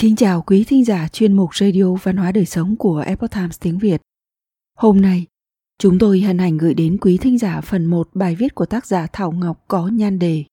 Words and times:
Kính 0.00 0.16
chào 0.16 0.42
quý 0.42 0.64
thính 0.68 0.84
giả 0.84 1.08
chuyên 1.08 1.32
mục 1.32 1.54
Radio 1.54 1.94
Văn 2.02 2.16
hóa 2.16 2.32
Đời 2.32 2.44
Sống 2.44 2.76
của 2.76 3.02
Epoch 3.06 3.30
Times 3.30 3.60
tiếng 3.60 3.78
Việt. 3.78 4.00
Hôm 4.76 5.00
nay, 5.00 5.26
chúng 5.78 5.98
tôi 5.98 6.20
hân 6.20 6.38
hạnh 6.38 6.58
gửi 6.58 6.74
đến 6.74 6.98
quý 7.00 7.18
thính 7.18 7.38
giả 7.38 7.60
phần 7.60 7.84
1 7.84 8.08
bài 8.14 8.34
viết 8.34 8.54
của 8.54 8.66
tác 8.66 8.86
giả 8.86 9.06
Thảo 9.12 9.32
Ngọc 9.32 9.64
có 9.68 9.88
nhan 9.88 10.18
đề 10.18 10.44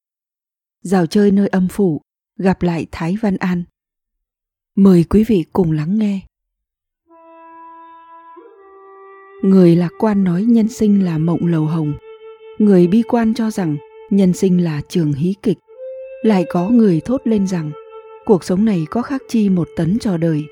Dạo 0.81 1.05
chơi 1.05 1.31
nơi 1.31 1.47
âm 1.47 1.67
phủ, 1.67 2.01
gặp 2.37 2.61
lại 2.61 2.87
Thái 2.91 3.15
Văn 3.21 3.37
An. 3.37 3.63
Mời 4.75 5.03
quý 5.09 5.23
vị 5.23 5.45
cùng 5.53 5.71
lắng 5.71 5.99
nghe. 5.99 6.19
Người 9.43 9.75
lạc 9.75 9.91
quan 9.99 10.23
nói 10.23 10.43
nhân 10.43 10.67
sinh 10.67 11.05
là 11.05 11.17
mộng 11.17 11.45
lầu 11.45 11.65
hồng. 11.65 11.93
Người 12.59 12.87
bi 12.87 13.03
quan 13.07 13.33
cho 13.33 13.51
rằng 13.51 13.77
nhân 14.09 14.33
sinh 14.33 14.63
là 14.63 14.81
trường 14.89 15.13
hí 15.13 15.33
kịch. 15.43 15.57
Lại 16.23 16.45
có 16.49 16.69
người 16.69 17.01
thốt 17.05 17.21
lên 17.25 17.47
rằng– 17.47 17.71
cuộc 18.25 18.43
sống 18.43 18.65
này 18.65 18.85
có 18.89 19.01
khác 19.01 19.21
chi 19.29 19.49
một 19.49 19.67
tấn 19.75 19.99
trò 19.99 20.17
đời. 20.17 20.43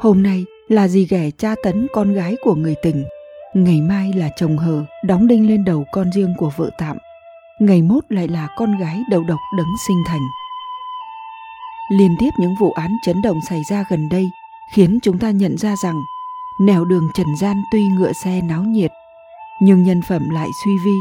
Hôm 0.00 0.22
nay 0.22 0.44
là 0.68 0.88
gì 0.88 1.06
ghẻ 1.10 1.30
cha 1.38 1.54
tấn 1.62 1.86
con 1.92 2.14
gái 2.14 2.36
của 2.42 2.54
người 2.54 2.74
tình. 2.82 3.04
Ngày 3.54 3.80
mai 3.80 4.12
là 4.12 4.28
chồng 4.36 4.58
hờ 4.58 4.84
đóng 5.04 5.26
đinh 5.26 5.48
lên 5.48 5.64
đầu 5.64 5.84
con 5.92 6.12
riêng 6.12 6.34
của 6.38 6.50
vợ 6.56 6.70
tạm. 6.78 6.96
Ngày 7.60 7.82
mốt 7.82 8.04
lại 8.08 8.28
là 8.28 8.48
con 8.56 8.78
gái 8.80 9.02
đầu 9.10 9.24
độc 9.24 9.38
đấng 9.56 9.74
sinh 9.88 9.96
thành. 10.06 10.20
Liên 11.90 12.16
tiếp 12.20 12.30
những 12.38 12.54
vụ 12.60 12.72
án 12.72 12.96
chấn 13.06 13.22
động 13.22 13.40
xảy 13.48 13.62
ra 13.70 13.84
gần 13.90 14.08
đây 14.08 14.24
khiến 14.74 14.98
chúng 15.02 15.18
ta 15.18 15.30
nhận 15.30 15.56
ra 15.58 15.74
rằng 15.82 16.00
nẻo 16.60 16.84
đường 16.84 17.08
trần 17.14 17.26
gian 17.40 17.62
tuy 17.72 17.82
ngựa 17.82 18.12
xe 18.12 18.40
náo 18.48 18.62
nhiệt, 18.62 18.90
nhưng 19.60 19.82
nhân 19.82 20.02
phẩm 20.02 20.30
lại 20.30 20.48
suy 20.64 20.72
vi, 20.84 20.96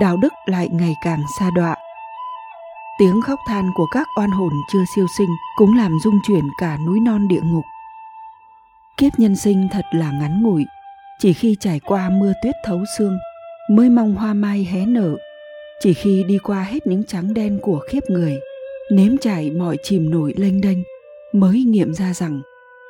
đạo 0.00 0.16
đức 0.16 0.32
lại 0.46 0.68
ngày 0.72 0.94
càng 1.04 1.20
xa 1.38 1.50
đọa 1.54 1.76
tiếng 2.98 3.20
khóc 3.20 3.38
than 3.46 3.70
của 3.74 3.86
các 3.86 4.08
oan 4.16 4.30
hồn 4.30 4.52
chưa 4.72 4.84
siêu 4.94 5.06
sinh 5.18 5.30
cũng 5.56 5.76
làm 5.76 5.98
rung 6.04 6.20
chuyển 6.26 6.44
cả 6.60 6.78
núi 6.86 7.00
non 7.00 7.28
địa 7.28 7.40
ngục. 7.44 7.64
Kiếp 8.96 9.12
nhân 9.18 9.36
sinh 9.36 9.68
thật 9.72 9.84
là 9.92 10.10
ngắn 10.10 10.42
ngủi, 10.42 10.64
chỉ 11.18 11.32
khi 11.32 11.56
trải 11.60 11.80
qua 11.80 12.10
mưa 12.10 12.32
tuyết 12.42 12.54
thấu 12.64 12.84
xương 12.98 13.18
mới 13.70 13.90
mong 13.90 14.14
hoa 14.14 14.34
mai 14.34 14.68
hé 14.72 14.86
nở, 14.86 15.16
chỉ 15.80 15.94
khi 15.94 16.24
đi 16.28 16.38
qua 16.38 16.62
hết 16.62 16.86
những 16.86 17.04
trắng 17.04 17.34
đen 17.34 17.58
của 17.62 17.80
khiếp 17.90 18.00
người, 18.08 18.40
nếm 18.92 19.16
trải 19.18 19.50
mọi 19.50 19.76
chìm 19.82 20.10
nổi 20.10 20.34
lênh 20.36 20.60
đênh 20.60 20.78
mới 21.32 21.62
nghiệm 21.62 21.94
ra 21.94 22.14
rằng 22.14 22.40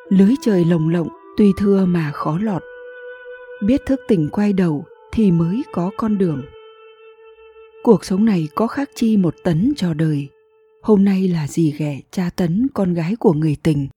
lưới 0.08 0.34
trời 0.44 0.64
lồng 0.64 0.88
lộng 0.88 1.08
tuy 1.36 1.52
thưa 1.58 1.84
mà 1.84 2.10
khó 2.12 2.38
lọt. 2.42 2.62
Biết 3.64 3.80
thức 3.86 4.00
tỉnh 4.08 4.28
quay 4.32 4.52
đầu 4.52 4.84
thì 5.12 5.30
mới 5.30 5.62
có 5.72 5.90
con 5.96 6.18
đường 6.18 6.42
cuộc 7.82 8.04
sống 8.04 8.24
này 8.24 8.48
có 8.54 8.66
khác 8.66 8.90
chi 8.94 9.16
một 9.16 9.34
tấn 9.44 9.72
cho 9.76 9.94
đời. 9.94 10.28
Hôm 10.82 11.04
nay 11.04 11.28
là 11.28 11.46
dì 11.46 11.74
ghẻ 11.78 12.00
cha 12.10 12.30
tấn 12.36 12.66
con 12.74 12.94
gái 12.94 13.16
của 13.16 13.32
người 13.32 13.56
tình. 13.62 13.88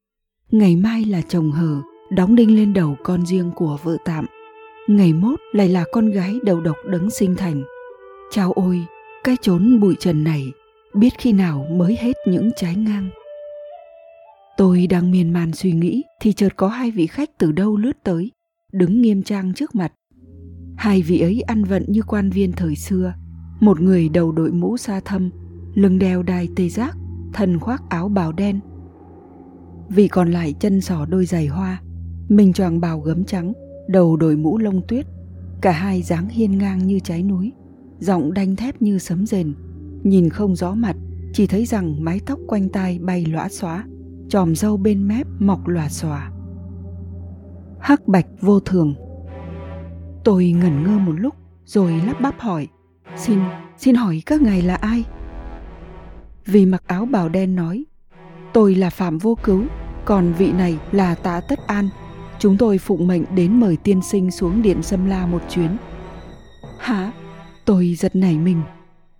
Ngày 0.52 0.76
mai 0.76 1.06
là 1.06 1.22
chồng 1.22 1.52
hờ, 1.52 1.82
đóng 2.12 2.36
đinh 2.36 2.56
lên 2.56 2.74
đầu 2.74 2.96
con 3.04 3.26
riêng 3.26 3.52
của 3.56 3.78
vợ 3.84 3.98
tạm. 4.06 4.26
Ngày 4.88 5.14
mốt 5.14 5.40
lại 5.52 5.70
là 5.70 5.86
con 5.92 6.12
gái 6.12 6.40
đầu 6.44 6.62
độc 6.62 6.76
đấng 6.88 7.10
sinh 7.10 7.36
thành. 7.36 7.64
Chao 8.32 8.52
ôi, 8.52 8.86
cái 9.24 9.36
chốn 9.42 9.80
bụi 9.80 9.96
trần 10.00 10.24
này, 10.24 10.52
biết 10.94 11.14
khi 11.18 11.32
nào 11.32 11.68
mới 11.72 11.98
hết 12.00 12.16
những 12.28 12.50
trái 12.56 12.76
ngang. 12.76 13.10
Tôi 14.58 14.88
đang 14.88 15.12
miên 15.12 15.34
man 15.34 15.52
suy 15.52 15.72
nghĩ 15.72 16.04
thì 16.20 16.34
chợt 16.34 16.50
có 16.56 16.68
hai 16.68 16.92
vị 16.92 17.08
khách 17.08 17.38
từ 17.38 17.52
đâu 17.52 17.78
lướt 17.78 18.04
tới, 18.04 18.32
đứng 18.74 19.02
nghiêm 19.02 19.24
trang 19.24 19.54
trước 19.54 19.76
mặt. 19.76 19.94
Hai 20.78 21.02
vị 21.02 21.20
ấy 21.20 21.42
ăn 21.42 21.64
vận 21.64 21.86
như 21.88 22.02
quan 22.08 22.30
viên 22.30 22.52
thời 22.52 22.76
xưa 22.76 23.14
một 23.62 23.82
người 23.82 24.10
đầu 24.10 24.32
đội 24.32 24.52
mũ 24.52 24.78
sa 24.78 25.00
thâm, 25.06 25.30
lưng 25.74 26.00
đeo 26.00 26.24
đai 26.24 26.50
tê 26.56 26.70
giác, 26.70 26.98
thân 27.34 27.60
khoác 27.60 27.84
áo 27.90 28.10
bào 28.10 28.32
đen. 28.32 28.60
Vì 29.90 30.08
còn 30.08 30.32
lại 30.32 30.54
chân 30.60 30.82
sỏ 30.82 31.06
đôi 31.06 31.26
giày 31.26 31.48
hoa, 31.48 31.82
mình 32.30 32.54
choàng 32.54 32.80
bào 32.80 33.00
gấm 33.00 33.24
trắng, 33.24 33.54
đầu 33.88 34.18
đội 34.18 34.36
mũ 34.36 34.58
lông 34.58 34.82
tuyết, 34.88 35.06
cả 35.62 35.72
hai 35.72 36.02
dáng 36.02 36.30
hiên 36.30 36.58
ngang 36.58 36.88
như 36.88 37.00
trái 37.00 37.24
núi, 37.24 37.52
giọng 38.00 38.34
đanh 38.34 38.56
thép 38.56 38.82
như 38.82 39.00
sấm 39.00 39.26
rền, 39.26 39.54
nhìn 40.04 40.30
không 40.30 40.56
rõ 40.56 40.74
mặt, 40.74 40.96
chỉ 41.34 41.48
thấy 41.48 41.66
rằng 41.66 42.04
mái 42.04 42.20
tóc 42.26 42.40
quanh 42.48 42.70
tai 42.70 43.00
bay 43.00 43.26
lõa 43.26 43.50
xóa 43.50 43.86
chòm 44.30 44.56
râu 44.56 44.78
bên 44.78 45.08
mép 45.08 45.28
mọc 45.40 45.68
lòa 45.68 45.90
xòa. 45.90 46.32
Hắc 47.80 48.08
bạch 48.08 48.26
vô 48.42 48.60
thường. 48.60 48.96
Tôi 50.24 50.52
ngẩn 50.52 50.84
ngơ 50.84 51.00
một 51.00 51.14
lúc, 51.18 51.36
rồi 51.66 51.92
lắp 52.06 52.22
bắp 52.22 52.40
hỏi 52.40 52.68
Xin, 53.16 53.40
xin 53.78 53.96
hỏi 53.96 54.22
các 54.26 54.42
ngài 54.42 54.62
là 54.62 54.76
ai? 54.76 55.04
Vì 56.46 56.66
mặc 56.66 56.84
áo 56.88 57.06
bào 57.06 57.30
đen 57.30 57.56
nói, 57.56 57.84
tôi 58.54 58.76
là 58.76 58.90
Phạm 58.90 59.18
Vô 59.18 59.38
Cứu, 59.44 59.64
còn 60.06 60.34
vị 60.34 60.52
này 60.52 60.78
là 60.92 61.16
Tạ 61.16 61.42
Tất 61.48 61.60
An. 61.68 61.90
Chúng 62.40 62.58
tôi 62.58 62.78
phụng 62.78 63.08
mệnh 63.08 63.24
đến 63.36 63.60
mời 63.60 63.78
tiên 63.78 64.02
sinh 64.02 64.32
xuống 64.32 64.62
điện 64.62 64.84
Sâm 64.84 65.06
La 65.06 65.26
một 65.26 65.42
chuyến. 65.50 65.78
Hả? 66.80 67.12
Tôi 67.66 67.96
giật 67.96 68.16
nảy 68.16 68.38
mình. 68.38 68.62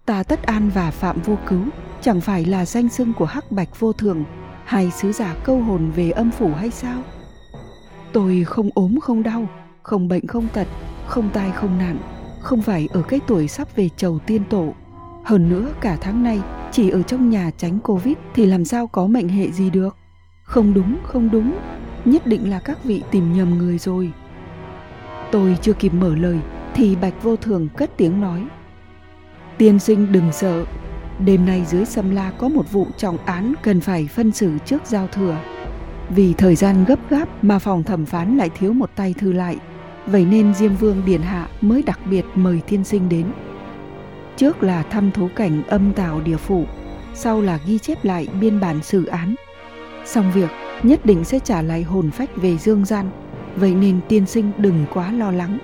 Tạ 0.06 0.24
Tất 0.24 0.44
An 0.44 0.70
và 0.74 0.92
Phạm 0.92 1.22
Vô 1.22 1.38
Cứu 1.48 1.62
chẳng 2.02 2.22
phải 2.22 2.46
là 2.46 2.66
danh 2.66 2.90
xưng 2.90 3.14
của 3.14 3.26
Hắc 3.26 3.52
Bạch 3.52 3.80
Vô 3.80 3.94
Thường 3.94 4.24
hay 4.66 4.92
sứ 4.92 5.12
giả 5.12 5.36
câu 5.44 5.62
hồn 5.62 5.92
về 5.96 6.12
âm 6.12 6.32
phủ 6.32 6.50
hay 6.54 6.72
sao? 6.72 7.02
Tôi 8.14 8.44
không 8.44 8.70
ốm 8.74 9.00
không 9.02 9.24
đau, 9.24 9.48
không 9.84 10.08
bệnh 10.08 10.28
không 10.28 10.48
tật, 10.54 10.68
không 11.08 11.30
tai 11.34 11.52
không 11.52 11.78
nạn, 11.78 11.98
không 12.42 12.62
phải 12.62 12.88
ở 12.92 13.02
cái 13.02 13.20
tuổi 13.28 13.48
sắp 13.48 13.68
về 13.76 13.90
chầu 13.98 14.20
tiên 14.20 14.44
tổ. 14.50 14.74
Hơn 15.24 15.50
nữa 15.50 15.74
cả 15.82 15.98
tháng 16.02 16.24
nay 16.24 16.42
chỉ 16.72 16.90
ở 16.90 17.02
trong 17.02 17.30
nhà 17.30 17.52
tránh 17.58 17.80
Covid 17.80 18.16
thì 18.34 18.46
làm 18.46 18.66
sao 18.66 18.88
có 18.88 19.08
mệnh 19.08 19.30
hệ 19.30 19.52
gì 19.52 19.70
được. 19.70 19.98
Không 20.44 20.74
đúng, 20.74 20.98
không 21.04 21.30
đúng, 21.32 21.54
nhất 22.06 22.28
định 22.28 22.50
là 22.50 22.60
các 22.60 22.84
vị 22.84 23.04
tìm 23.12 23.34
nhầm 23.34 23.58
người 23.58 23.78
rồi. 23.78 24.12
Tôi 25.32 25.58
chưa 25.62 25.74
kịp 25.74 25.94
mở 25.94 26.16
lời 26.16 26.40
thì 26.74 26.96
Bạch 26.96 27.24
Vô 27.24 27.36
Thường 27.36 27.68
cất 27.78 27.98
tiếng 27.98 28.22
nói. 28.22 28.46
Tiên 29.58 29.80
sinh 29.80 30.12
đừng 30.12 30.32
sợ, 30.32 30.66
đêm 31.26 31.46
nay 31.46 31.66
dưới 31.68 31.86
Sâm 31.86 32.12
La 32.12 32.32
có 32.38 32.50
một 32.50 32.72
vụ 32.72 32.88
trọng 32.98 33.18
án 33.26 33.54
cần 33.64 33.82
phải 33.82 34.08
phân 34.08 34.32
xử 34.32 34.58
trước 34.66 34.86
giao 34.86 35.08
thừa. 35.08 35.38
Vì 36.10 36.34
thời 36.34 36.56
gian 36.56 36.86
gấp 36.86 37.10
gáp 37.10 37.44
mà 37.44 37.60
phòng 37.60 37.84
thẩm 37.84 38.06
phán 38.06 38.38
lại 38.38 38.50
thiếu 38.50 38.74
một 38.74 38.90
tay 38.96 39.14
thư 39.20 39.34
lại 39.34 39.58
vậy 40.08 40.26
nên 40.26 40.54
diêm 40.54 40.76
vương 40.76 41.02
điền 41.06 41.22
hạ 41.22 41.48
mới 41.62 41.84
đặc 41.84 42.00
biệt 42.06 42.26
mời 42.36 42.62
tiên 42.68 42.84
sinh 42.84 43.10
đến. 43.10 43.26
Trước 44.38 44.64
là 44.64 44.84
thăm 44.84 45.12
thố 45.12 45.30
cảnh 45.36 45.64
âm 45.68 45.94
tào 45.94 46.22
địa 46.22 46.38
phủ, 46.38 46.66
sau 47.14 47.42
là 47.42 47.60
ghi 47.66 47.80
chép 47.80 48.06
lại 48.06 48.28
biên 48.40 48.60
bản 48.60 48.84
xử 48.84 49.06
án. 49.06 49.36
Xong 50.06 50.32
việc, 50.32 50.50
nhất 50.84 51.06
định 51.06 51.24
sẽ 51.24 51.40
trả 51.40 51.62
lại 51.62 51.84
hồn 51.84 52.12
phách 52.12 52.30
về 52.36 52.58
dương 52.58 52.86
gian, 52.86 53.10
vậy 53.56 53.76
nên 53.76 54.00
tiên 54.08 54.26
sinh 54.26 54.52
đừng 54.58 54.86
quá 54.94 55.12
lo 55.12 55.32
lắng. 55.32 55.58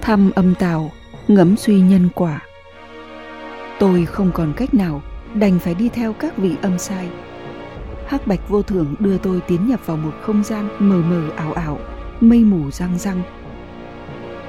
Thăm 0.00 0.30
âm 0.30 0.54
tào, 0.54 0.90
ngẫm 1.28 1.56
suy 1.56 1.80
nhân 1.80 2.08
quả. 2.14 2.40
Tôi 3.78 4.04
không 4.06 4.30
còn 4.34 4.52
cách 4.56 4.74
nào 4.74 5.02
đành 5.34 5.58
phải 5.58 5.74
đi 5.74 5.88
theo 5.88 6.12
các 6.12 6.36
vị 6.36 6.56
âm 6.62 6.78
sai. 6.78 7.08
Hắc 8.06 8.26
bạch 8.26 8.48
vô 8.48 8.62
thưởng 8.62 8.94
đưa 8.98 9.18
tôi 9.18 9.40
tiến 9.48 9.68
nhập 9.68 9.80
vào 9.86 9.96
một 9.96 10.12
không 10.22 10.44
gian 10.44 10.68
mờ 10.78 10.96
mờ 10.96 11.30
ảo 11.36 11.52
ảo 11.52 11.78
mây 12.20 12.44
mù 12.44 12.70
răng 12.70 12.98
răng. 12.98 13.22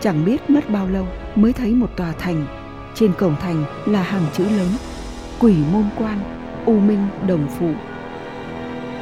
Chẳng 0.01 0.25
biết 0.25 0.49
mất 0.49 0.69
bao 0.69 0.87
lâu 0.87 1.07
mới 1.35 1.53
thấy 1.53 1.75
một 1.75 1.89
tòa 1.97 2.13
thành. 2.19 2.45
Trên 2.95 3.13
cổng 3.13 3.35
thành 3.41 3.63
là 3.85 4.01
hàng 4.01 4.25
chữ 4.33 4.43
lớn, 4.43 4.69
quỷ 5.39 5.55
môn 5.71 5.83
quan, 5.97 6.19
u 6.65 6.79
minh, 6.79 7.07
đồng 7.27 7.47
phụ. 7.59 7.71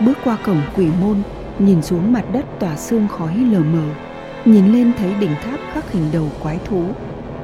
Bước 0.05 0.17
qua 0.23 0.37
cổng 0.45 0.61
quỷ 0.75 0.87
môn, 1.01 1.21
nhìn 1.59 1.81
xuống 1.81 2.13
mặt 2.13 2.23
đất 2.33 2.45
tỏa 2.59 2.75
xương 2.75 3.07
khói 3.07 3.37
lờ 3.37 3.59
mờ. 3.59 3.93
Nhìn 4.45 4.73
lên 4.73 4.91
thấy 4.97 5.13
đỉnh 5.19 5.35
tháp 5.43 5.59
khắc 5.73 5.91
hình 5.91 6.09
đầu 6.13 6.29
quái 6.43 6.59
thú. 6.65 6.83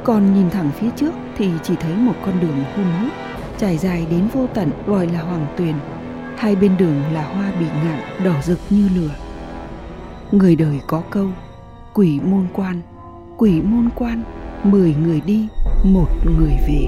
Còn 0.03 0.34
nhìn 0.34 0.50
thẳng 0.50 0.72
phía 0.79 0.90
trước 0.95 1.14
thì 1.37 1.49
chỉ 1.64 1.76
thấy 1.76 1.96
một 1.96 2.16
con 2.26 2.40
đường 2.40 2.64
hun 2.76 2.85
hút, 3.02 3.11
trải 3.58 3.78
dài 3.78 4.08
đến 4.09 4.28
vô 4.34 4.47
tận, 4.53 4.72
gọi 4.87 5.08
là 5.08 5.22
hoàng 5.22 5.46
tuyền. 5.58 5.76
Hai 6.37 6.55
bên 6.55 6.78
đường 6.78 7.02
là 7.14 7.23
hoa 7.23 7.52
bị 7.59 7.66
ngạn, 7.66 8.26
đỏ 8.26 8.41
rực 8.43 8.59
như 8.69 8.90
lửa 8.96 9.16
người 10.34 10.56
đời 10.56 10.82
có 10.88 11.03
câu, 11.09 11.28
quỷ 11.94 12.20
môn 12.24 12.47
quan, 12.53 12.82
quỷ 13.38 13.62
môn 13.62 13.90
quan, 13.96 14.24
mười 14.64 14.96
người 14.96 15.22
đi, 15.22 15.47
một 15.84 16.08
người 16.26 16.53
về. 16.68 16.88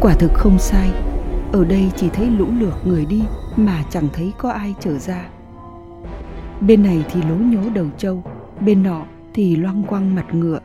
Quả 0.00 0.14
thực 0.14 0.34
không 0.34 0.58
sai, 0.58 0.90
ở 1.52 1.64
đây 1.64 1.90
chỉ 1.96 2.08
thấy 2.08 2.26
lũ 2.26 2.46
lượt 2.60 2.74
người 2.84 3.06
đi 3.06 3.22
mà 3.56 3.84
chẳng 3.90 4.08
thấy 4.12 4.32
có 4.38 4.50
ai 4.50 4.74
trở 4.80 4.98
ra. 4.98 5.28
Bên 6.60 6.82
này 6.82 7.04
thì 7.12 7.22
lố 7.22 7.36
nhố 7.36 7.60
đầu 7.74 7.86
trâu, 7.98 8.22
bên 8.60 8.82
nọ 8.82 9.02
thì 9.34 9.56
loang 9.56 9.82
quăng 9.82 10.14
mặt 10.14 10.26
ngựa. 10.34 10.60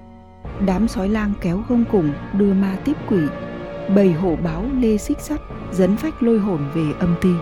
Đám 0.66 0.88
sói 0.88 1.10
lang 1.10 1.34
kéo 1.42 1.64
gông 1.70 1.84
cùng 1.92 2.10
đưa 2.34 2.54
ma 2.54 2.78
tiếp 2.86 2.96
quỷ. 3.10 3.22
Bầy 3.96 4.14
hổ 4.14 4.36
báo 4.44 4.66
lê 4.80 4.98
xích 4.98 5.20
sắt, 5.20 5.40
dẫn 5.72 5.98
phách 5.98 6.24
lôi 6.24 6.40
hồn 6.40 6.60
về 6.74 6.84
âm 7.00 7.16
ti. 7.22 7.34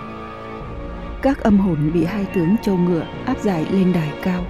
Các 1.21 1.43
âm 1.43 1.59
hồn 1.59 1.91
bị 1.93 2.05
hai 2.05 2.25
tướng 2.35 2.55
châu 2.61 2.77
ngựa 2.77 3.05
áp 3.25 3.37
giải 3.41 3.65
lên 3.71 3.93
đài 3.93 4.11
cao 4.23 4.43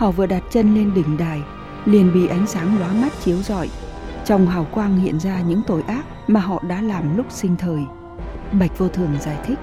họ 0.00 0.10
vừa 0.10 0.26
đặt 0.26 0.42
chân 0.50 0.74
lên 0.74 0.94
đỉnh 0.94 1.16
đài, 1.16 1.42
liền 1.84 2.14
bị 2.14 2.26
ánh 2.26 2.46
sáng 2.46 2.78
lóa 2.78 2.92
mắt 2.92 3.12
chiếu 3.20 3.36
rọi. 3.36 3.70
Trong 4.24 4.46
hào 4.46 4.64
quang 4.64 4.96
hiện 4.96 5.20
ra 5.20 5.40
những 5.40 5.62
tội 5.66 5.82
ác 5.82 6.04
mà 6.26 6.40
họ 6.40 6.62
đã 6.68 6.82
làm 6.82 7.16
lúc 7.16 7.26
sinh 7.30 7.56
thời. 7.56 7.82
Bạch 8.52 8.78
vô 8.78 8.88
thường 8.88 9.10
giải 9.20 9.36
thích, 9.44 9.58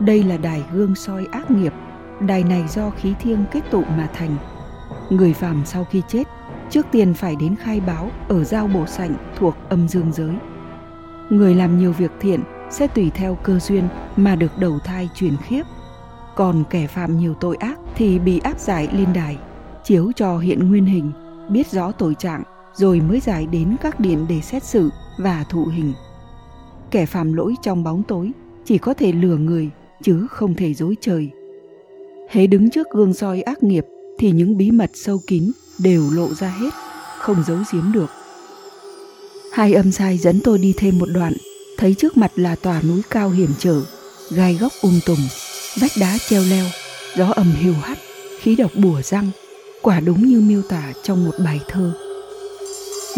đây 0.00 0.22
là 0.22 0.36
đài 0.36 0.62
gương 0.72 0.94
soi 0.94 1.26
ác 1.32 1.50
nghiệp. 1.50 1.72
Đài 2.20 2.44
này 2.44 2.64
do 2.68 2.90
khí 2.90 3.14
thiêng 3.20 3.44
kết 3.52 3.60
tụ 3.70 3.82
mà 3.96 4.08
thành. 4.14 4.36
Người 5.10 5.32
phàm 5.32 5.62
sau 5.64 5.84
khi 5.84 6.02
chết, 6.08 6.24
trước 6.70 6.86
tiên 6.92 7.14
phải 7.14 7.36
đến 7.36 7.56
khai 7.56 7.80
báo 7.80 8.10
ở 8.28 8.44
giao 8.44 8.66
bổ 8.66 8.86
sảnh 8.86 9.14
thuộc 9.36 9.56
âm 9.68 9.88
dương 9.88 10.12
giới. 10.12 10.34
Người 11.30 11.54
làm 11.54 11.78
nhiều 11.78 11.92
việc 11.92 12.12
thiện 12.20 12.40
sẽ 12.70 12.86
tùy 12.86 13.10
theo 13.14 13.34
cơ 13.34 13.58
duyên 13.58 13.88
mà 14.16 14.36
được 14.36 14.58
đầu 14.58 14.78
thai 14.84 15.08
chuyển 15.14 15.36
khiếp 15.36 15.62
còn 16.36 16.64
kẻ 16.70 16.86
phạm 16.86 17.18
nhiều 17.18 17.34
tội 17.34 17.56
ác 17.56 17.78
thì 17.94 18.18
bị 18.18 18.38
áp 18.38 18.60
giải 18.60 18.88
lên 18.92 19.12
đài, 19.14 19.38
chiếu 19.84 20.12
cho 20.16 20.38
hiện 20.38 20.68
nguyên 20.68 20.86
hình, 20.86 21.12
biết 21.48 21.70
rõ 21.72 21.92
tội 21.92 22.14
trạng, 22.14 22.42
rồi 22.74 23.00
mới 23.00 23.20
giải 23.20 23.46
đến 23.46 23.76
các 23.82 24.00
điện 24.00 24.26
để 24.28 24.40
xét 24.40 24.64
xử 24.64 24.90
và 25.18 25.44
thụ 25.48 25.64
hình. 25.64 25.92
Kẻ 26.90 27.06
phạm 27.06 27.32
lỗi 27.32 27.54
trong 27.62 27.84
bóng 27.84 28.02
tối 28.02 28.30
chỉ 28.64 28.78
có 28.78 28.94
thể 28.94 29.12
lừa 29.12 29.36
người, 29.36 29.70
chứ 30.02 30.26
không 30.30 30.54
thể 30.54 30.74
dối 30.74 30.96
trời. 31.00 31.30
Hễ 32.30 32.46
đứng 32.46 32.70
trước 32.70 32.86
gương 32.90 33.14
soi 33.14 33.42
ác 33.42 33.62
nghiệp 33.62 33.86
thì 34.18 34.30
những 34.30 34.56
bí 34.56 34.70
mật 34.70 34.90
sâu 34.94 35.20
kín 35.26 35.52
đều 35.78 36.10
lộ 36.10 36.28
ra 36.34 36.48
hết, 36.48 36.70
không 37.18 37.42
giấu 37.46 37.58
giếm 37.72 37.92
được. 37.92 38.10
Hai 39.52 39.74
âm 39.74 39.92
sai 39.92 40.18
dẫn 40.18 40.40
tôi 40.44 40.58
đi 40.58 40.74
thêm 40.76 40.98
một 40.98 41.08
đoạn, 41.14 41.32
thấy 41.78 41.94
trước 41.98 42.16
mặt 42.16 42.32
là 42.36 42.56
tòa 42.56 42.82
núi 42.82 43.02
cao 43.10 43.30
hiểm 43.30 43.50
trở, 43.58 43.82
gai 44.30 44.54
góc 44.54 44.72
um 44.82 45.00
tùm 45.06 45.18
vách 45.76 45.92
đá 45.96 46.18
treo 46.28 46.42
leo 46.44 46.66
gió 47.16 47.32
ầm 47.36 47.54
hiu 47.54 47.74
hắt, 47.82 47.98
khí 48.40 48.56
độc 48.56 48.70
bùa 48.74 49.02
răng, 49.02 49.30
quả 49.82 50.00
đúng 50.00 50.28
như 50.28 50.40
miêu 50.40 50.62
tả 50.62 50.92
trong 51.02 51.24
một 51.24 51.34
bài 51.44 51.60
thơ. 51.68 51.92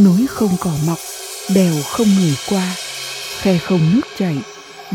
Núi 0.01 0.27
không 0.27 0.51
cỏ 0.61 0.71
mọc, 0.87 0.99
đèo 1.55 1.75
không 1.91 2.07
người 2.19 2.37
qua, 2.51 2.77
khe 3.41 3.59
không 3.59 3.81
nước 3.95 4.07
chảy, 4.19 4.37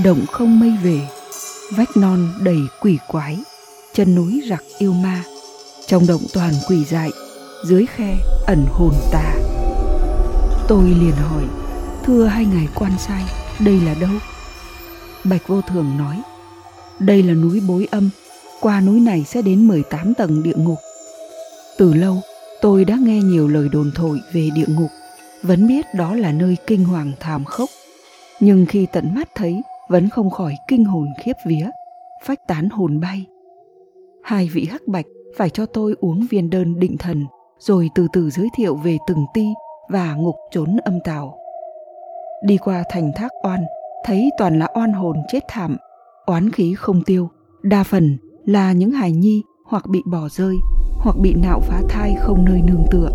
động 0.04 0.26
không 0.32 0.60
mây 0.60 0.72
về, 0.84 1.00
vách 1.72 1.98
non 1.98 2.34
đầy 2.40 2.60
quỷ 2.82 2.98
quái, 3.08 3.40
chân 3.94 4.16
núi 4.16 4.44
rặc 4.50 4.64
yêu 4.78 4.94
ma, 4.94 5.24
trong 5.88 6.08
động 6.08 6.22
toàn 6.34 6.54
quỷ 6.68 6.86
dại, 6.86 7.10
dưới 7.66 7.86
khe 7.96 8.18
ẩn 8.48 8.66
hồn 8.70 8.94
tà. 9.12 9.36
Tôi 10.68 10.84
liền 10.84 11.16
hỏi, 11.16 11.44
thưa 12.06 12.26
hai 12.26 12.46
ngài 12.46 12.68
quan 12.76 12.92
sai, 13.08 13.24
đây 13.60 13.80
là 13.86 13.94
đâu? 13.94 14.12
Bạch 15.24 15.48
vô 15.48 15.62
thường 15.62 15.98
nói 15.98 16.22
đây 17.00 17.24
là 17.24 17.34
núi 17.34 17.62
bối 17.68 17.88
âm. 17.92 18.10
Qua 18.62 18.82
núi 18.82 19.00
này 19.00 19.24
sẽ 19.24 19.42
đến 19.42 19.68
18 19.68 20.14
tầng 20.14 20.44
địa 20.44 20.56
ngục. 20.56 20.78
Từ 21.78 21.94
lâu, 21.94 22.16
tôi 22.62 22.86
đã 22.86 22.98
nghe 23.02 23.22
nhiều 23.22 23.48
lời 23.48 23.70
đồn 23.72 23.92
thổi 23.96 24.20
về 24.34 24.50
địa 24.56 24.68
ngục. 24.68 24.90
Vẫn 25.44 25.68
biết 25.68 25.86
đó 25.96 26.16
là 26.16 26.32
nơi 26.32 26.58
kinh 26.68 26.86
hoàng 26.86 27.12
thảm 27.20 27.46
khốc. 27.46 27.70
Nhưng 28.40 28.66
khi 28.66 28.88
tận 28.92 29.16
mắt 29.16 29.30
thấy, 29.36 29.62
vẫn 29.90 30.10
không 30.10 30.30
khỏi 30.30 30.56
kinh 30.68 30.86
hồn 30.86 31.08
khiếp 31.24 31.34
vía, 31.48 31.70
phách 32.24 32.48
tán 32.48 32.70
hồn 32.70 33.00
bay. 33.00 33.26
Hai 34.24 34.50
vị 34.54 34.68
hắc 34.72 34.82
bạch 34.88 35.06
phải 35.38 35.50
cho 35.50 35.66
tôi 35.66 35.96
uống 36.00 36.28
viên 36.32 36.50
đơn 36.50 36.80
định 36.80 36.98
thần, 36.98 37.26
rồi 37.60 37.90
từ 37.96 38.08
từ 38.14 38.30
giới 38.30 38.50
thiệu 38.56 38.76
về 38.76 38.98
từng 39.08 39.26
ti 39.34 39.46
và 39.90 40.14
ngục 40.16 40.36
trốn 40.52 40.78
âm 40.86 41.00
tào. 41.04 41.38
Đi 42.44 42.58
qua 42.58 42.84
thành 42.90 43.12
thác 43.16 43.32
oan, 43.44 43.66
thấy 44.04 44.30
toàn 44.38 44.60
là 44.60 44.68
oan 44.76 44.94
hồn 44.94 45.18
chết 45.28 45.40
thảm 45.48 45.78
oán 46.26 46.50
khí 46.50 46.74
không 46.74 47.04
tiêu. 47.04 47.30
Đa 47.64 47.84
phần 47.84 48.18
là 48.46 48.74
những 48.74 48.92
hài 48.92 49.12
nhi 49.12 49.44
hoặc 49.66 49.88
bị 49.90 50.02
bỏ 50.06 50.30
rơi, 50.30 50.56
hoặc 50.98 51.16
bị 51.22 51.34
nạo 51.34 51.60
phá 51.60 51.82
thai 51.90 52.16
không 52.20 52.46
nơi 52.46 52.62
nương 52.62 52.86
tựa. 52.92 53.10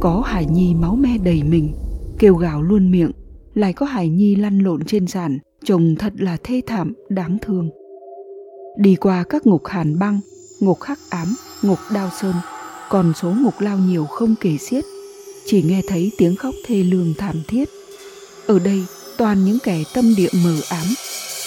Có 0.00 0.22
hài 0.26 0.46
nhi 0.46 0.74
máu 0.74 0.96
me 0.96 1.18
đầy 1.24 1.42
mình, 1.42 1.74
kêu 2.18 2.34
gào 2.34 2.62
luôn 2.62 2.90
miệng, 2.90 3.10
lại 3.54 3.72
có 3.72 3.86
hài 3.86 4.08
nhi 4.08 4.36
lăn 4.36 4.58
lộn 4.58 4.84
trên 4.84 5.06
sàn, 5.06 5.38
trông 5.64 5.94
thật 5.98 6.12
là 6.16 6.36
thê 6.44 6.60
thảm, 6.66 6.92
đáng 7.08 7.38
thương. 7.42 7.70
Đi 8.78 8.96
qua 8.96 9.24
các 9.28 9.46
ngục 9.46 9.66
hàn 9.66 9.98
băng, 9.98 10.20
ngục 10.60 10.80
khắc 10.80 10.98
ám, 11.10 11.34
ngục 11.62 11.78
đao 11.94 12.10
sơn, 12.20 12.34
còn 12.88 13.12
số 13.16 13.32
ngục 13.40 13.54
lao 13.58 13.78
nhiều 13.78 14.04
không 14.04 14.34
kể 14.40 14.56
xiết. 14.56 14.84
Chỉ 15.46 15.62
nghe 15.62 15.82
thấy 15.88 16.12
tiếng 16.18 16.36
khóc 16.36 16.54
thê 16.66 16.82
lương 16.82 17.14
thảm 17.18 17.42
thiết. 17.48 17.68
Ở 18.46 18.58
đây, 18.58 18.84
toàn 19.18 19.44
những 19.44 19.58
kẻ 19.62 19.82
tâm 19.94 20.14
địa 20.16 20.28
mờ 20.44 20.56
ám 20.68 20.86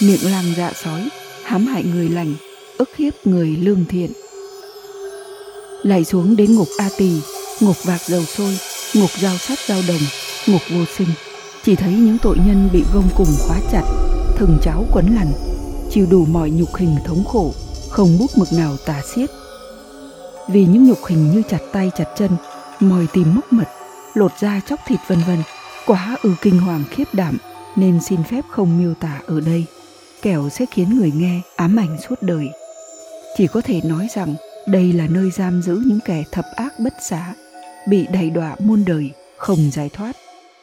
miệng 0.02 0.32
làng 0.32 0.54
dạ 0.58 0.72
sói, 0.84 1.10
hãm 1.44 1.66
hại 1.66 1.84
người 1.84 2.10
lành, 2.10 2.36
ức 2.78 2.90
hiếp 2.98 3.28
người 3.28 3.48
lương 3.48 3.86
thiện. 3.86 4.12
Lại 5.84 6.06
xuống 6.06 6.36
đến 6.36 6.56
ngục 6.56 6.68
a 6.78 6.90
tỳ, 6.98 7.12
ngục 7.60 7.84
vạc 7.84 8.02
dầu 8.02 8.24
sôi, 8.24 8.58
ngục 8.94 9.10
dao 9.20 9.38
sắt 9.38 9.60
dao 9.60 9.82
đồng, 9.88 10.02
ngục 10.48 10.62
vô 10.70 10.86
sinh. 10.98 11.08
Chỉ 11.64 11.76
thấy 11.76 11.94
những 11.94 12.18
tội 12.22 12.38
nhân 12.48 12.70
bị 12.74 12.84
gông 12.94 13.10
cùng 13.18 13.28
khóa 13.40 13.58
chặt, 13.72 13.84
thừng 14.36 14.58
cháo 14.64 14.86
quấn 14.94 15.16
lằn, 15.16 15.28
chịu 15.92 16.08
đủ 16.10 16.26
mọi 16.26 16.50
nhục 16.50 16.76
hình 16.76 16.96
thống 17.06 17.24
khổ, 17.26 17.54
không 17.90 18.18
bút 18.20 18.32
mực 18.38 18.54
nào 18.54 18.78
tả 18.86 19.02
xiết. 19.16 19.30
Vì 20.48 20.66
những 20.66 20.88
nhục 20.88 21.06
hình 21.06 21.32
như 21.32 21.42
chặt 21.50 21.62
tay 21.72 21.92
chặt 21.98 22.08
chân, 22.18 22.32
mòi 22.80 23.08
tìm 23.14 23.36
móc 23.36 23.54
mật, 23.54 23.68
lột 24.14 24.32
da 24.40 24.62
chóc 24.70 24.80
thịt 24.88 25.00
vân 25.08 25.20
vân, 25.28 25.44
quá 25.86 26.18
ư 26.22 26.34
kinh 26.42 26.60
hoàng 26.60 26.84
khiếp 26.92 27.06
đảm, 27.14 27.38
nên 27.76 28.00
xin 28.02 28.24
phép 28.24 28.42
không 28.50 28.82
miêu 28.82 28.94
tả 28.94 29.22
ở 29.28 29.40
đây 29.42 29.66
kẻo 30.28 30.50
sẽ 30.50 30.66
khiến 30.72 30.98
người 30.98 31.12
nghe 31.16 31.42
ám 31.56 31.80
ảnh 31.80 31.98
suốt 31.98 32.16
đời 32.22 32.50
chỉ 33.36 33.48
có 33.48 33.62
thể 33.62 33.82
nói 33.84 34.08
rằng 34.16 34.36
đây 34.68 34.94
là 34.94 35.08
nơi 35.08 35.32
giam 35.32 35.62
giữ 35.62 35.82
những 35.88 36.00
kẻ 36.06 36.24
thập 36.32 36.46
ác 36.56 36.74
bất 36.80 36.94
xá 37.00 37.34
bị 37.90 38.08
đầy 38.14 38.30
đọa 38.30 38.56
muôn 38.60 38.84
đời 38.88 39.12
không 39.38 39.60
giải 39.72 39.90
thoát 39.94 40.16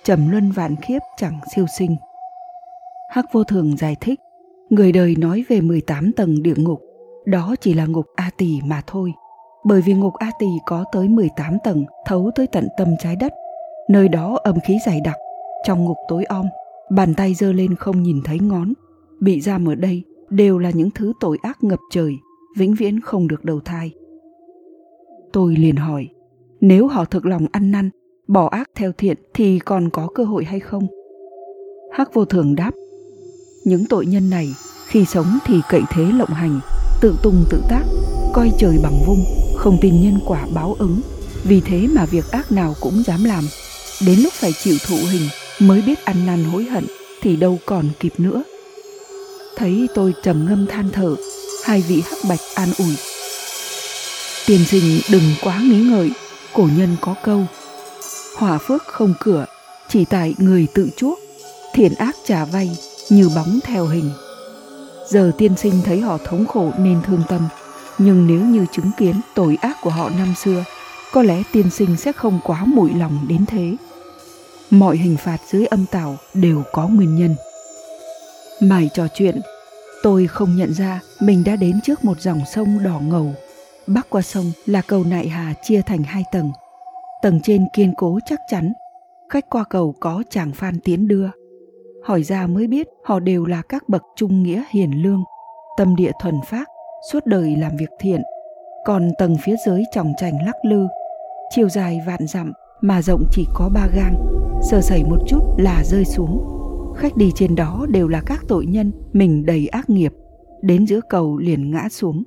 trầm 0.05 0.31
luân 0.31 0.53
vạn 0.53 0.77
kiếp 0.77 1.03
chẳng 1.17 1.41
siêu 1.55 1.67
sinh 1.79 1.97
hắc 3.11 3.25
vô 3.33 3.45
thường 3.45 3.77
giải 3.77 3.97
thích 4.01 4.21
người 4.71 4.93
đời 4.93 5.15
nói 5.19 5.45
về 5.49 5.61
18 5.61 6.13
tầng 6.13 6.43
địa 6.43 6.57
ngục 6.57 6.81
đó 7.25 7.55
chỉ 7.61 7.75
là 7.75 7.87
ngục 7.87 8.07
A 8.17 8.31
Tỳ 8.37 8.61
mà 8.65 8.83
thôi. 8.87 9.13
Bởi 9.65 9.81
vì 9.81 9.95
ngục 9.95 10.15
A 10.15 10.31
Tỳ 10.39 10.47
có 10.67 10.85
tới 10.93 11.09
18 11.09 11.59
tầng 11.65 11.85
thấu 12.07 12.31
tới 12.35 12.47
tận 12.47 12.69
tâm 12.77 12.89
trái 12.99 13.17
đất. 13.17 13.33
Nơi 13.89 14.09
đó 14.09 14.39
âm 14.45 14.61
khí 14.61 14.79
dày 14.87 15.01
đặc, 15.01 15.17
trong 15.67 15.85
ngục 15.85 15.97
tối 16.09 16.25
om, 16.25 16.47
bàn 16.91 17.15
tay 17.15 17.35
giơ 17.35 17.53
lên 17.53 17.77
không 17.77 18.03
nhìn 18.03 18.21
thấy 18.25 18.39
ngón. 18.39 18.73
Bị 19.25 19.41
giam 19.41 19.69
ở 19.69 19.75
đây 19.75 20.03
đều 20.31 20.59
là 20.59 20.71
những 20.71 20.91
thứ 20.91 21.13
tội 21.21 21.39
ác 21.43 21.65
ngập 21.65 21.79
trời, 21.91 22.19
vĩnh 22.57 22.75
viễn 22.75 23.01
không 23.01 23.29
được 23.29 23.45
đầu 23.45 23.61
thai. 23.61 23.93
Tôi 25.33 25.57
liền 25.57 25.77
hỏi, 25.77 26.09
nếu 26.61 26.87
họ 26.87 27.05
thực 27.05 27.27
lòng 27.27 27.47
ăn 27.53 27.71
năn, 27.71 27.91
bỏ 28.29 28.49
ác 28.49 28.71
theo 28.75 28.93
thiện 28.93 29.17
thì 29.35 29.59
còn 29.59 29.91
có 29.91 30.09
cơ 30.15 30.25
hội 30.25 30.45
hay 30.45 30.61
không? 30.61 30.87
Hắc 31.93 32.15
vô 32.15 32.25
thường 32.25 32.55
đáp, 32.55 32.71
những 33.65 33.85
tội 33.89 34.07
nhân 34.07 34.31
này 34.31 34.49
khi 34.87 35.05
sống 35.05 35.39
thì 35.47 35.61
cậy 35.71 35.83
thế 35.91 36.05
lộng 36.13 36.29
hành, 36.29 36.61
tự 37.01 37.17
tung 37.23 37.45
tự 37.51 37.63
tác 37.69 37.85
coi 38.33 38.53
trời 38.59 38.79
bằng 38.83 39.01
vung 39.07 39.25
không 39.57 39.79
tin 39.81 40.03
nhân 40.03 40.19
quả 40.27 40.47
báo 40.55 40.77
ứng 40.79 41.01
vì 41.45 41.61
thế 41.61 41.89
mà 41.95 42.05
việc 42.05 42.31
ác 42.31 42.53
nào 42.53 42.75
cũng 42.81 43.03
dám 43.07 43.25
làm 43.25 43.45
đến 44.07 44.19
lúc 44.21 44.33
phải 44.33 44.53
chịu 44.53 44.77
thụ 44.89 44.97
hình 45.13 45.29
mới 45.61 45.83
biết 45.87 46.05
ăn 46.05 46.27
năn 46.27 46.45
hối 46.45 46.65
hận 46.65 46.85
thì 47.23 47.37
đâu 47.37 47.59
còn 47.67 47.89
kịp 48.01 48.13
nữa 48.19 48.43
thấy 49.57 49.89
tôi 49.95 50.15
trầm 50.23 50.47
ngâm 50.49 50.67
than 50.67 50.91
thở 50.93 51.17
hai 51.65 51.81
vị 51.81 52.03
hắc 52.11 52.19
bạch 52.29 52.41
an 52.55 52.69
ủi. 52.79 52.97
Tiền 54.47 54.65
sinh 54.65 55.01
đừng 55.11 55.35
quá 55.43 55.61
nghĩ 55.63 55.81
ngợi 55.81 56.11
cổ 56.53 56.69
nhân 56.77 56.97
có 57.01 57.15
câu. 57.23 57.45
Hỏa 58.37 58.59
phước 58.59 58.83
không 58.87 59.15
cửa 59.21 59.47
chỉ 59.89 60.05
tại 60.05 60.35
người 60.39 60.67
tự 60.75 60.91
chuốc. 60.97 61.19
Thiện 61.75 61.95
ác 61.95 62.17
trả 62.25 62.45
vay 62.45 62.79
như 63.11 63.29
bóng 63.37 63.59
theo 63.65 63.87
hình. 63.87 64.11
Giờ 65.09 65.33
tiên 65.39 65.57
sinh 65.57 65.83
thấy 65.85 66.01
họ 66.01 66.19
thống 66.25 66.47
khổ 66.47 66.73
nên 66.79 67.03
thương 67.03 67.23
tâm, 67.29 67.49
nhưng 67.99 68.27
nếu 68.27 68.41
như 68.41 68.67
chứng 68.73 68.91
kiến 68.99 69.21
tội 69.35 69.59
ác 69.61 69.77
của 69.83 69.91
họ 69.91 70.11
năm 70.19 70.35
xưa, 70.45 70.65
có 71.13 71.23
lẽ 71.23 71.43
tiên 71.53 71.71
sinh 71.71 71.97
sẽ 71.97 72.13
không 72.13 72.41
quá 72.45 72.65
mụi 72.65 72.91
lòng 72.95 73.27
đến 73.29 73.47
thế. 73.47 73.77
Mọi 74.71 74.97
hình 74.97 75.17
phạt 75.17 75.39
dưới 75.51 75.67
âm 75.67 75.87
tào 75.87 76.19
đều 76.35 76.63
có 76.73 76.89
nguyên 76.89 77.17
nhân. 77.17 77.37
Mải 78.65 78.91
trò 78.95 79.07
chuyện, 79.15 79.41
tôi 80.03 80.27
không 80.27 80.57
nhận 80.57 80.75
ra 80.75 81.01
mình 81.21 81.45
đã 81.45 81.57
đến 81.57 81.81
trước 81.81 82.05
một 82.05 82.21
dòng 82.21 82.41
sông 82.47 82.85
đỏ 82.85 83.01
ngầu. 83.01 83.27
Bắc 83.87 84.11
qua 84.11 84.23
sông 84.23 84.53
là 84.67 84.83
cầu 84.87 85.05
Nại 85.05 85.29
Hà 85.29 85.55
chia 85.63 85.83
thành 85.83 86.03
hai 86.03 86.25
tầng. 86.33 86.53
Tầng 87.23 87.41
trên 87.43 87.67
kiên 87.73 87.95
cố 87.97 88.19
chắc 88.27 88.41
chắn, 88.51 88.73
khách 89.29 89.51
qua 89.51 89.65
cầu 89.65 89.95
có 90.01 90.23
chàng 90.31 90.53
phan 90.53 90.81
tiến 90.81 91.09
đưa– 91.09 91.31
hỏi 92.05 92.23
ra 92.23 92.47
mới 92.47 92.67
biết 92.67 92.89
họ 93.05 93.21
đều 93.21 93.47
là 93.47 93.63
các 93.69 93.89
bậc 93.89 94.03
trung 94.17 94.43
nghĩa 94.43 94.63
hiền 94.71 95.03
lương 95.03 95.25
tâm 95.77 95.97
địa 95.97 96.11
thuần 96.21 96.35
phác 96.47 96.69
suốt 97.13 97.27
đời 97.27 97.57
làm 97.57 97.77
việc 97.77 97.91
thiện. 97.99 98.23
Còn 98.85 99.11
tầng 99.19 99.37
phía 99.45 99.57
dưới 99.67 99.83
tròng 99.93 100.13
trành 100.17 100.47
lắc 100.47 100.55
lư. 100.65 100.87
Chiều 101.51 101.69
dài 101.69 102.01
vạn 102.07 102.27
dặm 102.27 102.53
mà 102.81 103.03
rộng 103.03 103.25
chỉ 103.33 103.47
có 103.55 103.71
ba 103.75 103.87
gang. 103.97 104.15
Sơ 104.71 104.81
sẩy 104.81 105.05
một 105.05 105.19
chút 105.27 105.41
là 105.59 105.83
rơi 105.85 106.05
xuống 106.05 106.54
khách 106.97 107.17
đi 107.17 107.33
trên 107.35 107.55
đó 107.55 107.87
đều 107.91 108.09
là 108.09 108.23
các 108.27 108.45
tội 108.49 108.67
nhân 108.67 108.93
mình 109.13 109.47
đầy 109.47 109.67
ác 109.67 109.91
nghiệp. 109.91 110.13
Đến 110.63 110.87
giữa 110.87 111.01
cầu 111.09 111.39
liền 111.39 111.71
ngã 111.71 111.89
xuống. 111.89 112.23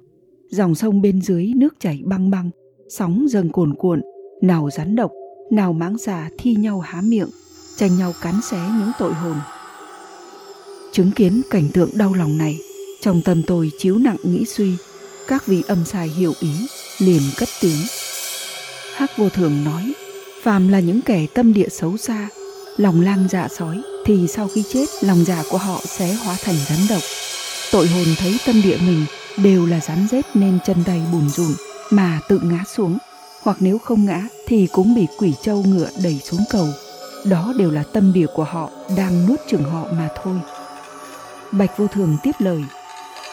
Dòng 0.49 0.75
sông 0.75 1.01
bên 1.01 1.21
dưới 1.21 1.51
nước 1.55 1.75
chảy 1.79 2.01
băng 2.05 2.29
băng 2.29 2.49
sóng 2.89 3.25
dâng 3.29 3.49
cuồn 3.49 3.73
cuộn 3.75 4.01
nào 4.41 4.69
rắn 4.71 4.95
độc 4.95 5.11
nào 5.51 5.73
mãng 5.73 5.97
xà 5.97 6.29
thi 6.37 6.55
nhau 6.55 6.79
há 6.79 7.01
miệng 7.01 7.29
tranh 7.77 7.97
nhau 7.97 8.13
cắn 8.21 8.41
xé 8.41 8.57
những 8.79 8.91
tội 8.99 9.13
hồn. 9.13 9.35
Chứng 10.91 11.11
kiến 11.11 11.41
cảnh 11.49 11.69
tượng 11.73 11.89
đau 11.93 12.13
lòng 12.13 12.37
này, 12.37 12.59
Trong 13.01 13.21
tâm 13.21 13.41
tôi 13.47 13.71
chiếu 13.77 13.97
nặng 13.97 14.17
nghĩ 14.23 14.45
suy, 14.45 14.71
các 15.27 15.47
vị 15.47 15.63
âm 15.67 15.85
sai 15.85 16.07
hiểu 16.07 16.33
ý, 16.39 16.51
liền 16.99 17.21
cất 17.37 17.49
tiếng. 17.61 17.77
Hắc 18.95 19.17
vô 19.17 19.29
thường 19.29 19.63
nói, 19.63 19.93
phàm 20.43 20.67
là 20.67 20.79
những 20.79 21.01
kẻ 21.01 21.25
tâm 21.33 21.53
địa 21.53 21.69
xấu 21.69 21.97
xa, 21.97 22.29
lòng 22.77 23.01
lang 23.01 23.27
dạ 23.29 23.47
sói, 23.57 23.81
thì 24.05 24.27
sau 24.27 24.47
khi 24.55 24.63
chết 24.73 24.85
lòng 25.01 25.25
dạ 25.25 25.43
của 25.49 25.57
họ 25.57 25.81
sẽ 25.85 26.13
hóa 26.13 26.35
thành 26.43 26.55
rắn 26.69 26.79
độc. 26.89 27.01
Tội 27.71 27.87
hồn 27.87 28.05
thấy 28.17 28.37
tâm 28.45 28.61
địa 28.61 28.77
mình 28.77 29.05
đều 29.37 29.65
là 29.65 29.79
rắn 29.79 30.07
rết 30.11 30.25
nên 30.33 30.59
chân 30.65 30.77
tay 30.85 31.01
bùn 31.11 31.29
rùn 31.29 31.51
mà 31.89 32.19
tự 32.29 32.39
ngã 32.43 32.63
xuống, 32.75 32.97
hoặc 33.43 33.57
nếu 33.59 33.77
không 33.77 34.05
ngã 34.05 34.21
thì 34.47 34.67
cũng 34.71 34.95
bị 34.95 35.07
quỷ 35.17 35.33
trâu 35.41 35.63
ngựa 35.63 35.89
đẩy 36.03 36.21
xuống 36.23 36.41
cầu. 36.49 36.67
Đó 37.25 37.53
đều 37.57 37.71
là 37.71 37.83
tâm 37.93 38.13
địa 38.13 38.27
của 38.35 38.43
họ 38.43 38.69
đang 38.97 39.27
nuốt 39.27 39.39
chửng 39.47 39.63
họ 39.63 39.85
mà 39.91 40.09
thôi. 40.23 40.39
Bạch 41.51 41.77
vô 41.77 41.87
thường 41.87 42.17
tiếp 42.23 42.31
lời, 42.39 42.63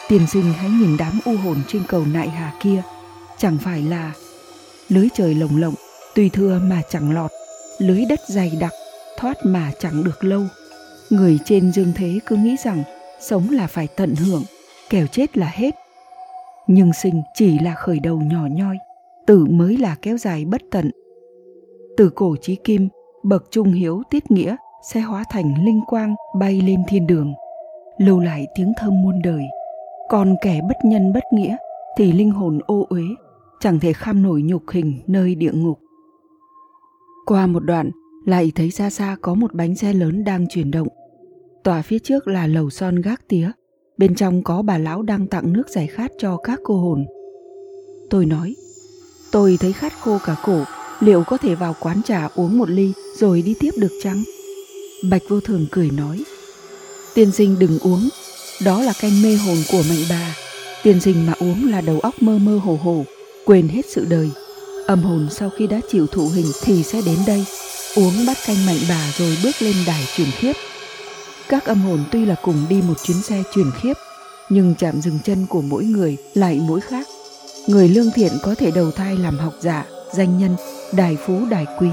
Tiền 0.09 0.27
sinh 0.27 0.53
hãy 0.53 0.69
nhìn 0.69 0.97
đám 0.97 1.19
u 1.25 1.37
hồn 1.37 1.61
trên 1.67 1.83
cầu 1.87 2.05
nại 2.05 2.29
hà 2.29 2.53
kia, 2.63 2.81
chẳng 3.37 3.57
phải 3.63 3.81
là 3.81 4.11
lưới 4.89 5.07
trời 5.13 5.35
lồng 5.35 5.57
lộng, 5.57 5.73
tùy 6.15 6.29
thưa 6.29 6.59
mà 6.59 6.81
chẳng 6.89 7.11
lọt, 7.11 7.31
lưới 7.79 8.05
đất 8.09 8.19
dày 8.27 8.51
đặc, 8.59 8.71
thoát 9.25 9.45
mà 9.45 9.71
chẳng 9.79 10.03
được 10.03 10.23
lâu. 10.23 10.41
Người 11.09 11.39
trên 11.45 11.71
dương 11.71 11.91
thế 11.95 12.19
cứ 12.25 12.35
nghĩ 12.35 12.55
rằng 12.63 12.83
sống 13.19 13.49
là 13.51 13.67
phải 13.67 13.87
tận 13.87 14.15
hưởng, 14.15 14.43
kẻo 14.89 15.07
chết 15.07 15.37
là 15.37 15.51
hết. 15.53 15.75
Nhưng 16.67 16.93
sinh 16.93 17.21
chỉ 17.33 17.59
là 17.59 17.75
khởi 17.75 17.99
đầu 17.99 18.17
nhỏ 18.17 18.47
nhoi, 18.51 18.77
tử 19.25 19.45
mới 19.45 19.77
là 19.77 19.95
kéo 20.01 20.17
dài 20.17 20.45
bất 20.45 20.61
tận. 20.71 20.91
Từ 21.97 22.09
cổ 22.09 22.35
chí 22.41 22.55
kim, 22.55 22.89
bậc 23.23 23.51
trung 23.51 23.73
hiếu 23.73 24.03
tiết 24.09 24.31
nghĩa 24.31 24.55
sẽ 24.91 24.99
hóa 24.99 25.23
thành 25.29 25.65
linh 25.65 25.81
quang 25.87 26.15
bay 26.39 26.61
lên 26.61 26.83
thiên 26.87 27.07
đường, 27.07 27.33
lưu 27.97 28.19
lại 28.19 28.47
tiếng 28.55 28.73
thơm 28.77 29.01
muôn 29.01 29.21
đời 29.21 29.43
còn 30.09 30.35
kẻ 30.41 30.61
bất 30.67 30.77
nhân 30.83 31.13
bất 31.13 31.23
nghĩa 31.33 31.55
thì 31.97 32.11
linh 32.11 32.31
hồn 32.31 32.59
ô 32.67 32.85
uế 32.89 33.03
chẳng 33.59 33.79
thể 33.79 33.93
kham 33.93 34.23
nổi 34.23 34.41
nhục 34.41 34.63
hình 34.71 34.99
nơi 35.07 35.35
địa 35.35 35.51
ngục 35.53 35.79
qua 37.25 37.47
một 37.47 37.59
đoạn 37.59 37.91
lại 38.25 38.51
thấy 38.55 38.71
xa 38.71 38.89
xa 38.89 39.15
có 39.21 39.33
một 39.33 39.53
bánh 39.53 39.75
xe 39.75 39.93
lớn 39.93 40.23
đang 40.23 40.47
chuyển 40.47 40.71
động. 40.71 40.87
Tòa 41.63 41.81
phía 41.81 41.99
trước 41.99 42.27
là 42.27 42.47
lầu 42.47 42.69
son 42.69 43.01
gác 43.01 43.27
tía. 43.27 43.51
Bên 43.97 44.15
trong 44.15 44.43
có 44.43 44.61
bà 44.61 44.77
lão 44.77 45.01
đang 45.01 45.27
tặng 45.27 45.53
nước 45.53 45.69
giải 45.69 45.87
khát 45.87 46.11
cho 46.19 46.37
các 46.37 46.59
cô 46.63 46.77
hồn. 46.77 47.05
Tôi 48.09 48.25
nói 48.25 48.55
tôi 49.31 49.57
thấy 49.59 49.73
khát 49.73 49.93
khô 49.99 50.17
cả 50.25 50.35
cổ. 50.43 50.63
Liệu 50.99 51.23
có 51.23 51.37
thể 51.37 51.55
vào 51.55 51.75
quán 51.79 52.03
trà 52.03 52.29
uống 52.35 52.57
một 52.57 52.69
ly 52.69 52.93
rồi 53.17 53.41
đi 53.41 53.55
tiếp 53.59 53.71
được 53.77 53.91
chăng? 54.03 54.23
Bạch 55.09 55.21
vô 55.29 55.39
thường 55.39 55.65
cười 55.71 55.89
nói 55.91 56.23
tiên 57.15 57.31
sinh 57.31 57.59
đừng 57.59 57.79
uống. 57.79 58.09
Đó 58.65 58.81
là 58.81 58.93
canh 59.01 59.21
mê 59.21 59.35
hồn 59.35 59.57
của 59.71 59.83
mệnh 59.89 60.05
bà. 60.09 60.35
Tiền 60.83 61.01
sinh 61.01 61.25
mà 61.25 61.33
uống 61.39 61.69
là 61.71 61.81
đầu 61.81 61.99
óc 61.99 62.21
mơ 62.21 62.37
mơ 62.37 62.57
hồ 62.57 62.79
hồ, 62.83 63.05
quên 63.45 63.67
hết 63.67 63.81
sự 63.89 64.05
đời. 64.09 64.29
Âm 64.87 65.03
hồn 65.03 65.27
sau 65.31 65.49
khi 65.49 65.67
đã 65.67 65.79
chịu 65.91 66.07
thụ 66.07 66.29
hình 66.29 66.45
thì 66.63 66.83
sẽ 66.83 67.01
đến 67.05 67.17
đây, 67.27 67.45
uống 67.95 68.25
bát 68.27 68.37
canh 68.47 68.65
mạnh 68.65 68.77
bà 68.89 69.11
rồi 69.17 69.37
bước 69.43 69.55
lên 69.59 69.75
đài 69.87 70.07
chuyển 70.15 70.31
khiếp. 70.31 70.53
Các 71.49 71.65
âm 71.65 71.81
hồn 71.81 72.03
tuy 72.11 72.25
là 72.25 72.35
cùng 72.41 72.65
đi 72.69 72.81
một 72.81 72.93
chuyến 73.03 73.21
xe 73.21 73.43
chuyển 73.53 73.71
khiếp, 73.81 73.93
nhưng 74.49 74.75
chạm 74.75 75.01
dừng 75.01 75.19
chân 75.23 75.45
của 75.45 75.61
mỗi 75.61 75.83
người 75.83 76.17
lại 76.33 76.61
mỗi 76.67 76.81
khác. 76.81 77.07
Người 77.67 77.89
lương 77.89 78.11
thiện 78.15 78.31
có 78.43 78.55
thể 78.55 78.71
đầu 78.71 78.91
thai 78.91 79.17
làm 79.17 79.37
học 79.37 79.53
giả, 79.59 79.85
danh 80.13 80.37
nhân, 80.37 80.55
đài 80.93 81.17
phú 81.25 81.41
đài 81.49 81.65
quý. 81.79 81.89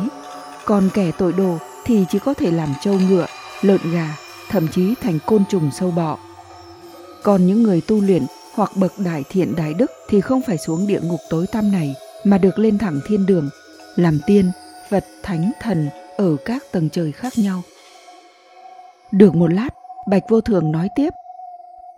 Còn 0.64 0.90
kẻ 0.94 1.10
tội 1.18 1.32
đồ 1.32 1.58
thì 1.84 2.04
chỉ 2.10 2.18
có 2.18 2.34
thể 2.34 2.50
làm 2.50 2.74
trâu 2.82 2.94
ngựa, 2.94 3.26
lợn 3.62 3.92
gà, 3.92 4.16
thậm 4.50 4.68
chí 4.68 4.94
thành 5.02 5.18
côn 5.26 5.42
trùng 5.50 5.70
sâu 5.78 5.90
bọ 5.90 6.18
còn 7.22 7.46
những 7.46 7.62
người 7.62 7.80
tu 7.80 8.00
luyện 8.00 8.22
hoặc 8.54 8.76
bậc 8.76 8.98
đại 8.98 9.24
thiện 9.30 9.56
đại 9.56 9.74
đức 9.74 9.90
thì 10.08 10.20
không 10.20 10.42
phải 10.42 10.58
xuống 10.58 10.86
địa 10.86 11.00
ngục 11.02 11.20
tối 11.30 11.46
tăm 11.46 11.72
này 11.72 11.94
mà 12.24 12.38
được 12.38 12.58
lên 12.58 12.78
thẳng 12.78 13.00
thiên 13.06 13.26
đường, 13.26 13.48
làm 13.96 14.18
tiên, 14.26 14.50
Phật, 14.92 15.04
Thánh, 15.22 15.52
Thần 15.60 15.88
ở 16.16 16.36
các 16.44 16.62
tầng 16.72 16.88
trời 16.92 17.12
khác 17.12 17.32
nhau. 17.36 17.62
Được 19.12 19.34
một 19.34 19.52
lát, 19.52 19.68
Bạch 20.10 20.22
Vô 20.28 20.40
Thường 20.40 20.72
nói 20.72 20.88
tiếp. 20.96 21.10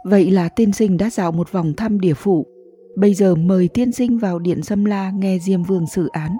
Vậy 0.04 0.30
là 0.30 0.48
tiên 0.48 0.72
sinh 0.72 0.96
đã 0.96 1.10
dạo 1.10 1.32
một 1.32 1.52
vòng 1.52 1.72
thăm 1.76 2.00
địa 2.00 2.14
phủ. 2.14 2.46
Bây 2.96 3.14
giờ 3.14 3.34
mời 3.34 3.68
tiên 3.74 3.92
sinh 3.92 4.18
vào 4.18 4.38
điện 4.38 4.62
Sâm 4.62 4.84
La 4.84 5.10
nghe 5.10 5.38
Diêm 5.38 5.62
Vương 5.62 5.86
xử 5.86 6.08
án. 6.12 6.36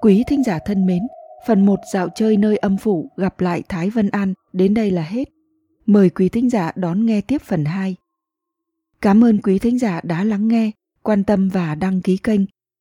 Quý 0.00 0.24
thính 0.26 0.44
giả 0.44 0.58
thân 0.66 0.86
mến, 0.86 1.02
Phần 1.46 1.66
1 1.66 1.80
dạo 1.92 2.08
chơi 2.14 2.36
nơi 2.36 2.56
âm 2.56 2.76
phủ 2.76 3.10
gặp 3.16 3.40
lại 3.40 3.62
Thái 3.68 3.90
Vân 3.90 4.10
An 4.10 4.34
đến 4.52 4.74
đây 4.74 4.90
là 4.90 5.02
hết. 5.02 5.28
Mời 5.86 6.10
quý 6.10 6.28
thính 6.28 6.50
giả 6.50 6.72
đón 6.74 7.06
nghe 7.06 7.20
tiếp 7.20 7.42
phần 7.42 7.64
2. 7.64 7.96
Cảm 9.00 9.24
ơn 9.24 9.42
quý 9.42 9.58
thính 9.58 9.78
giả 9.78 10.00
đã 10.04 10.24
lắng 10.24 10.48
nghe, 10.48 10.70
quan 11.02 11.24
tâm 11.24 11.48
và 11.48 11.74
đăng 11.74 12.00
ký 12.00 12.16
kênh. 12.16 12.40